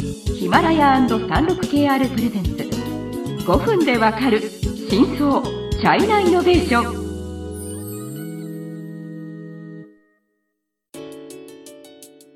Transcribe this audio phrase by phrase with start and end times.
[0.00, 2.50] ヒマラヤ &36KR プレゼンツ。
[3.44, 4.40] 5分でわかる
[4.88, 7.08] 真相チャイナイノベーション。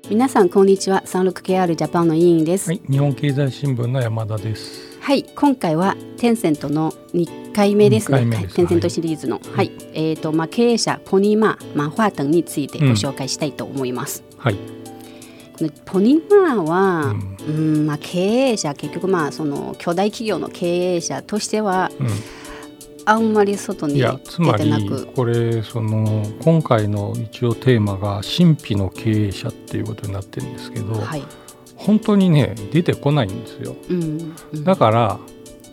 [0.09, 1.03] 皆さんこんにちは。
[1.05, 2.69] 36KR ジャパンの委員です。
[2.69, 4.99] はい、日本経済新聞の山田です。
[4.99, 8.25] はい、今回はテンセントの2回目ですね。
[8.25, 14.25] 二回目ですテンセントシリーズの、はい、えっ、とまあ経営者ポニーマーマンハータンについてご紹介したいと思います。
[14.37, 14.82] はい、この
[15.69, 17.15] ポニーマーは、
[17.47, 22.03] ううん、まあ経営者結局まあその巨大企業の経営者としてはう
[23.05, 31.23] あんまり外ん、に出てなりく、これその今回の一応テーマが神秘の経営者っていうことになってるんですけど、はい、
[31.75, 33.75] 本当にね出てこないんですよ。
[33.89, 34.63] うん、うん。
[34.63, 35.19] だから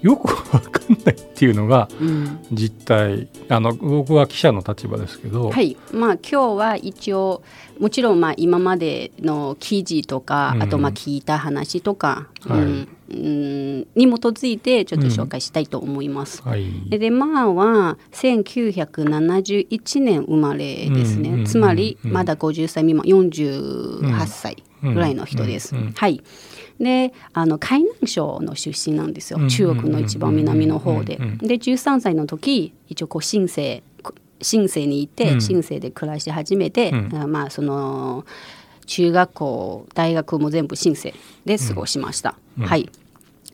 [0.02, 3.28] よくわかんないっていうのがうん、実態。
[3.48, 7.42] あの僕は記者の立場ですけど、はい、まあ今日は一応
[7.78, 10.62] もちろんまあ今までの記事とか、うん。
[10.62, 12.60] あとまあ聞いた話とか、はい。
[12.60, 12.88] うん。
[13.10, 13.78] うん。
[13.94, 16.42] に基づいてちょっと紹介したいと思います。
[16.42, 22.12] はい、でまあは1971年生まれですね、うんうんうんつまりうん。
[22.12, 25.74] まだ50歳未満48歳ぐらいの人です。
[25.74, 25.92] うんうん。
[25.92, 26.22] はい
[26.80, 31.16] であの海南省の出身なんですよ、中国の一番南の方で。
[31.16, 33.82] で13歳の時一応こう新生
[34.42, 38.24] 新生に行って、うん新生で暮らし始めて、うんあまあその
[38.86, 41.14] 中学校大学も全部新生
[41.44, 42.34] で過ごしました。
[42.58, 42.88] うんはい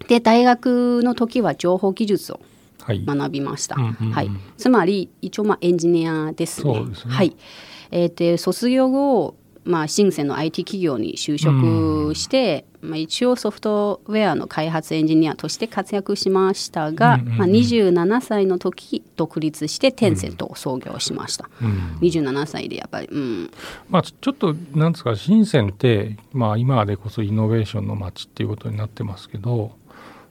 [0.08, 2.40] で大学の時は情報技術を
[2.82, 3.74] はい、学びました。
[3.74, 6.72] はい、つまり一応まあエンジニアですね。
[6.84, 7.36] ねはい。
[7.90, 9.34] えーで卒業後
[9.66, 21.50] まあ新鮮の IT 企業に就職して、まあ一応ソフトウェアの開発エンジニアとして活躍しましたが、まあ27歳の時独立してテンセントを創業しました。
[21.60, 21.98] うん。
[22.00, 23.50] 27歳でやっぱり、うん、
[23.90, 29.72] まあ、ちちょっとなんですか深センって、まあ、今でこそイノベーションの街っていうことになってますけど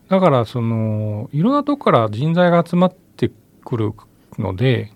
[0.09, 3.31] だからそのいろんなとこから人材が集まって
[3.63, 3.94] くる
[4.38, 4.91] ので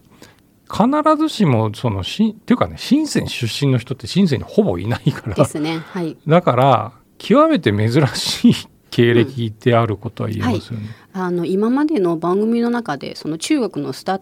[0.71, 0.87] 必
[1.17, 5.79] ずしもそのしっていうかね深セン出身の人って深センにほぼいないからですね。
[5.79, 6.15] はい。
[6.27, 8.55] だから極めて珍しい
[8.91, 10.89] 経歴であることは言えますよね。
[11.13, 14.21] あの今までの番組の中でその中国のスター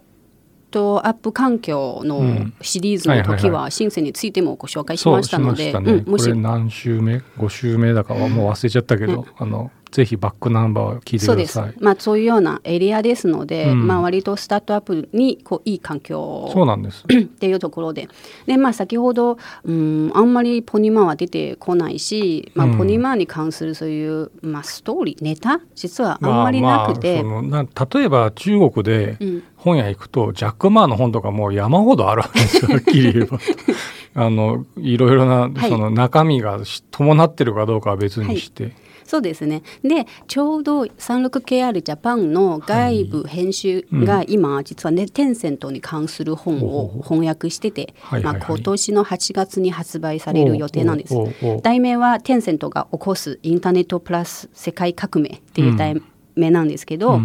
[0.71, 5.91] トアップ環境のうんシリーズの時はいはいは深セについてもご紹介しましたので、ましたね。
[5.93, 13.87] うん、もしこれ何週目 ?5 週目だかはもう忘れちゃったけど、あのぜひバックナンバーを聞いてください。、まあ、そういうようなエリアですので、うん。
[13.87, 17.03] まあ、割とスタートアップにこういい環境そうなんです。
[17.07, 18.09] っていうところで。
[18.45, 22.77] で、まあ、先ほど、うん、あんまりポニマは出てこないし、まあ、うん。
[22.77, 29.43] ポニマに関するそういう、まあ、ストーリーネタ実はあんまりなくて、まあまあ例えば中国でうん。
[29.57, 32.69] 本屋行くと、ジャック・マーの本とかもう山ほどあるわけですよ。
[32.73, 33.39] はっきり言えば。
[34.15, 35.69] あのいろいろなはい。
[35.69, 38.73] その中身がし伴ってるかどうかは別にして、
[39.07, 39.63] そうですね。
[39.83, 51.15] で、ちょうど 36KR ジャパンの外部編集が今、実はね、テンセントに関する本を翻訳してて、まあ、今年の8月に発売される予定なんです
[51.61, 56.01] 題名はテンセントが起こすインターネットプラス世界革命っていう題
[56.37, 57.19] 名なんですけど、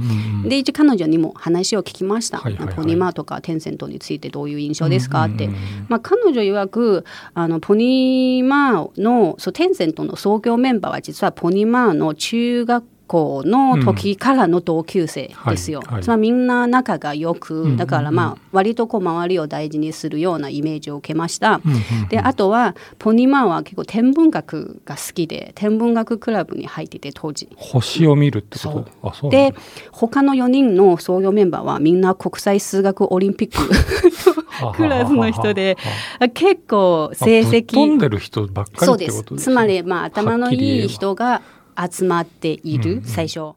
[0.44, 2.74] で一応彼女にも話を聞きました、はいはいはい。
[2.74, 5.24] ポニマとかテンセントについてどういう印象ですか？
[5.24, 5.56] って、うんうん。
[5.56, 15.80] うんまあ、彼女曰くあのポニマのそうテンセントの創業メンバーは実はポニマの中学校の時からの同級生ですよ。
[15.80, 15.94] はい。
[15.94, 16.02] はい。
[16.02, 17.40] つまりみんな仲が良んうん。
[17.40, 21.60] くだからまあ割とこう周りを大事にするようなイメージを受けました。
[21.64, 27.48] うんうんであとはポニマは結構天文学が好きで天文学クラブに入ってて当時。
[27.56, 28.70] 星を見るってこと？
[28.72, 28.86] そう。
[29.02, 29.54] あそうなんで
[29.92, 35.76] 他の4人の創業メンバーはみんな国際数学オリンピックだ クラスの人で
[36.18, 41.42] あ結構成ぶっ飛ん績でる人ばっかりってことですつまりまあ頭のいい人が
[41.76, 43.54] 集まっている、最初。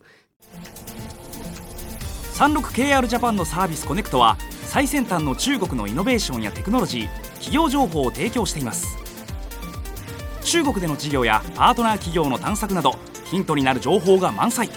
[2.36, 8.98] 36KR ジャパンのサービスコネクトは最先端の中国のイノベーションやテクノロジー企業情報を提供しています。
[10.44, 12.96] 中国での事業やパートナー企業の探索など
[13.26, 14.70] ヒントになる情報が満載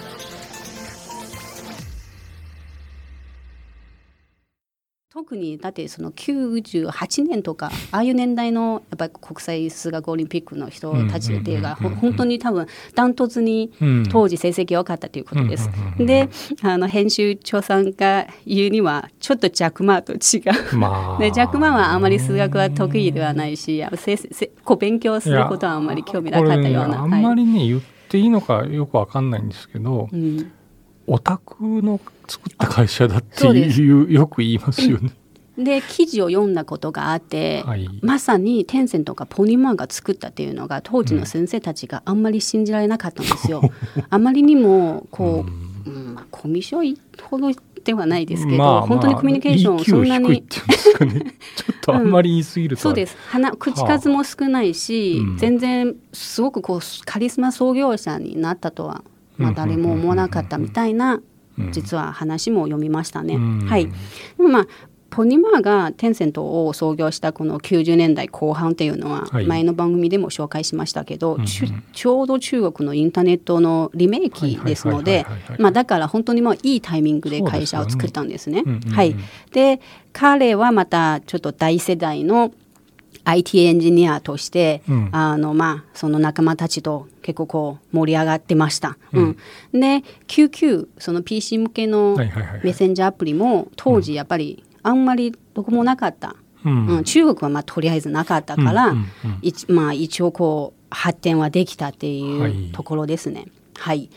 [5.28, 14.06] 特にだってその98年とかああいう年代のやっぱり国際数学オリンピックの人たちっていうかうんうんうんうんほ本当に多分ダントツにうん。
[14.08, 15.68] 当時成績良かったということです。
[15.98, 16.30] で
[16.62, 20.40] あの編集長さんが言うにはちょっとジャック・マーと違
[20.72, 20.76] う。
[20.78, 21.18] まあ。
[21.20, 27.02] でジャック・マンはあまり数学は得意ではないしせせこう勉強することはあんまり興味なかったような。
[27.02, 30.52] あんまりね、言っていいのかよくわかんないんですけど、はいうん
[31.08, 35.10] オタクの作った会社だっていうよく言いますよね。
[35.56, 37.88] で記事を読んだことがあって、はい。
[38.00, 43.62] まさにテンセントがポニマーが作ったっていうのが当時の先生たちがあんまり信じられなかったんですよ。
[44.08, 45.44] あまりにもこ
[45.86, 46.14] う、うん。
[46.14, 47.50] まあ、コミュ障ほど
[47.82, 53.16] ではないですけど、本当にコミュニケーションをそんなにね ちょっとあんまり言い過ぎると、そうです。
[53.28, 55.38] 鼻口数も少ないし、うん。
[55.38, 59.02] 全然すごくこうカリスマ創業者になったとは、
[59.38, 61.20] まあ、誰も思わなかったみたいな、
[61.58, 61.72] うん。
[61.72, 63.34] 実は話も読みましたね。
[63.34, 63.66] うん。
[63.66, 63.92] はい、で
[64.42, 64.66] もまあ
[65.10, 69.46] ポニマーがテンセントを創業したこの90年代後半っていうのははい。
[69.46, 71.40] 前の番組でも紹介しましたけど、うん。
[71.40, 75.26] うんちゅちょうど中国のインターネットのリメイキですので
[75.72, 78.62] だから本当にまあいいタイミングで会社を作ったんですね。
[78.62, 79.16] すよねはい。
[79.52, 79.80] で
[80.12, 82.52] 彼はまたちょっと大世代の
[83.28, 85.08] IT エンジニアとして、うん。
[85.12, 88.96] あのまあその仲間たちと結構こう盛り上がってました。
[89.12, 89.36] うん。
[89.72, 96.36] で QQ その PC 向けのはいはいはいメッセンジャーアプリも当時やっぱりあんまりどこもなかった。
[96.64, 96.86] うん。
[96.86, 97.04] うん。
[97.04, 102.66] 中国はまあとりあえずなかったから、うんうんまあ、一応こう発展はできたってはい。
[102.66, 103.46] いうところですね。
[103.76, 104.10] はい、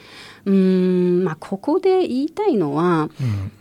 [0.45, 3.09] うーんまあここで言いたいのは、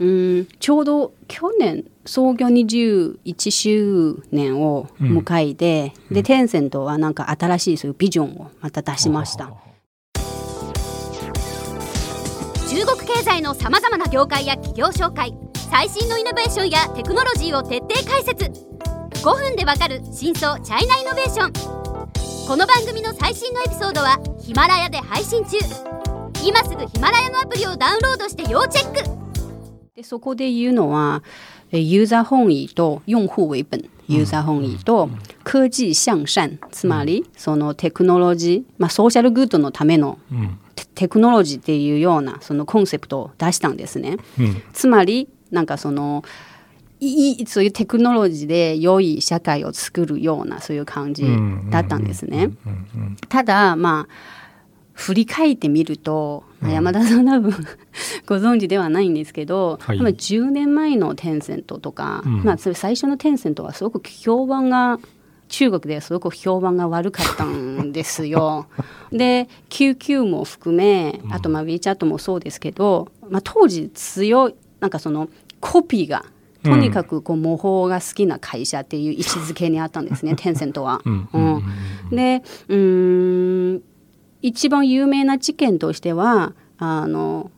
[0.00, 0.06] うん。
[0.06, 9.50] うんちょうど去年創業21周年を迎えて、でテンセントはなんか新しいそういうビジョンをまた出しました。
[12.68, 15.34] 中国経済のさまざまな業界や企業紹介
[15.70, 18.70] 最新のイノベーションやテクノロジーを徹底解説。
[19.22, 21.52] 5分でわかる真相チャイナイノベーション
[22.48, 25.99] この番組の最新のエピソードはヒマラヤで配信中
[26.42, 29.10] 今すぐヒマラヤのアプリをダウンロードして要チェック。
[29.94, 31.22] でそこで言うのは
[31.70, 33.90] えユーザー本位と用户為本。
[34.08, 35.08] ユーザー本位と
[35.44, 40.58] 科技向善つまりそのテクノロジー、まあ、ソーシャルグッドのためのうん。
[40.74, 44.16] テテクノロジーっていうようなそのコンセプトを出したんですね。
[44.38, 44.62] うん。
[44.72, 46.24] つまりなんかその
[47.00, 51.24] いいそういうテクノロジーで良い社会を作るようなそういう感じ
[51.70, 52.50] だったんですね。
[53.28, 54.39] ただまあ
[54.92, 57.52] 振り返ってみると、まあ山田さん多分
[58.26, 59.98] ご存知ではないんですけど、はい。
[59.98, 62.44] まあ10年前のテンセントとか、うん。
[62.44, 64.98] まあ、最初のテンセントはすごく評判が
[65.48, 68.66] 中国ですごく評判が悪かったんですよ。
[69.12, 75.28] で QQ も含めあとまあ WeChat もそうですけど、まあ、当時強いなんかその
[75.60, 76.24] コピーが
[76.62, 81.00] とにかくこう模倣が好きな会社っていう位置づけにあったんですね テンセントは。
[81.04, 81.28] うん。
[81.32, 81.54] うん。
[81.54, 82.16] うん。
[82.16, 83.39] でうーん
[84.42, 87.50] 一番有名な事件としてはあの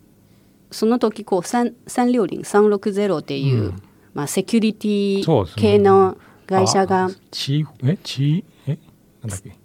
[0.70, 3.82] その時こう3 360 360っていう、うん。
[4.14, 8.78] まあ、セキュリティ系の会社が、あチーフえチーえ
[9.22, 9.56] なんだっけ？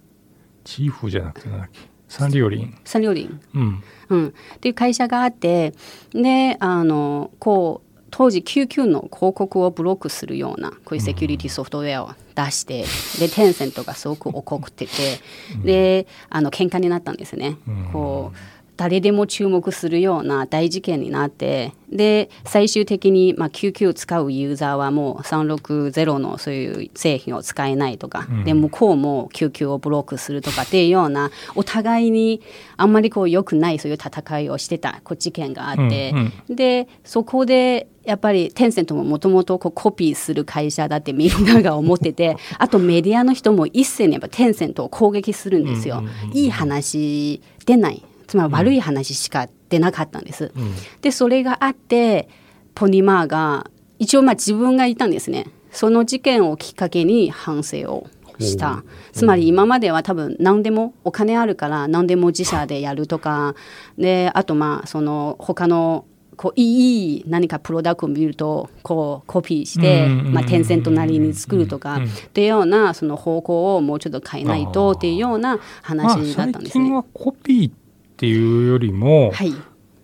[0.64, 1.80] チーフじゃなくてなんだっけ？
[2.08, 3.82] サンリオリン360うん。
[4.08, 5.74] うん、っていう会社があって
[6.12, 12.84] であのこう当時 QQ の広告をブロックするようなこういうセキュリティソフトウェアを出して、
[13.18, 15.20] でテンセントがすごく怒ってて、
[15.64, 17.56] であの喧嘩になったんですね。
[17.92, 28.44] こう誰でも注目するような大事件になってで最終的に、まあ、QQ を使うユーザーはもう360のそういう製品を使えないとか、うん。
[28.44, 32.40] で向こうも QQ をブロックするとかっていうようなお互いに
[32.76, 45.98] あんまりこう良くないそういう戦いをしてたこう事件があって、うんでそこでやっぱりテンセントももともとコピーする会社だってみんなが思ってて あとメディアの人も一斉にやっぱテンセントを攻撃するんですよ。
[45.98, 46.36] うんうんうん。
[46.36, 50.52] いい話出ないつまり悪い話しか出なかったんです。
[50.54, 50.72] うん。
[51.00, 52.28] でそれがあって
[52.74, 53.68] ポニマーが
[53.98, 55.46] 一応まあ自分がいたんですね。
[55.72, 58.06] その事件をきっかけに反省を
[58.38, 58.84] した。
[59.12, 63.54] つまり今までは多分何でもお金あるから何でも自社でやるとか。
[63.96, 66.04] であとまあその他の
[66.36, 71.96] こういい何かプロダクトを見るとこうコピーして、まあ、テンセントなりに作るとか。
[71.96, 76.84] うんっていうようなその方向をもうちょっと変えないとっていうようなまあ話だったんですね。
[76.84, 77.70] 最近はコピー
[78.18, 79.54] っていうよりも、はい、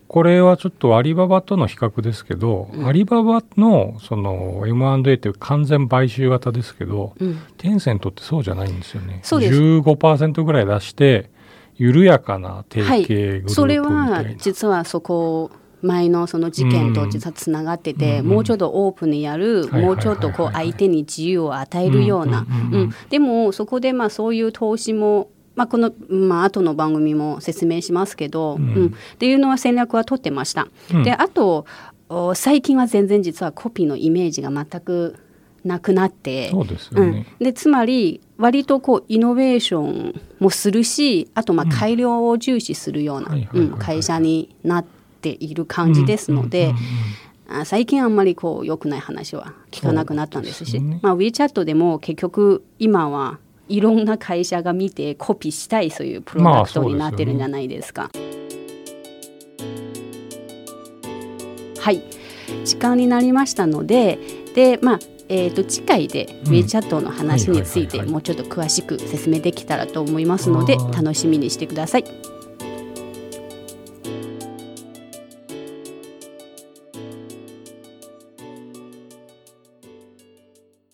[0.07, 7.41] これはちょっとアリババとの比較ですけど、アリババのその M&A っていう完全買収型ですけど、うん。
[7.57, 9.19] テンセントってそうじゃないんですよね。
[9.23, 9.53] そうです。
[9.53, 11.29] 15%ぐらい出して
[11.75, 13.49] 緩やかな提携グループみたいな。
[13.49, 22.81] それは実はそこ前のその事件と実はつながってて、うんもうちょっとオープンにやる、もうちょっとこう相手に自由を与えるような、うんうんうんうん。
[22.81, 22.93] うん。
[23.09, 28.61] でもそこでまあそういう投資もまあ、この、まあ後の番組も説明しますけど、うん。
[28.61, 28.87] うん。
[28.87, 30.67] っていうのは戦略は取ってました。
[30.93, 31.03] うん。
[31.03, 31.65] であと
[32.07, 35.15] お最近は全然実はコピーのイメージが全く
[35.63, 36.49] なくなって。
[36.51, 37.25] そうですよね。
[37.39, 44.85] うん、でつまり割とこうイノベーションもするしあとまあ改良を重視するような会社になっ
[45.21, 46.75] ている感じですので、
[47.63, 50.79] 最近あんまりこう良くない話は聞かなくなったんですし。
[50.79, 50.99] ね。
[51.01, 58.09] まあ、WeChat でも結局今はいろんな会社が見てコピーしたいそういうプロダクトになってるんじゃないですか。
[61.79, 62.01] はい
[62.63, 64.17] 時間になりましたので
[64.55, 72.34] で、まあえー、と次回でうん WeChat の話についてもうちょっと詳しく説明できたらと思いますのではい楽しみにしてください。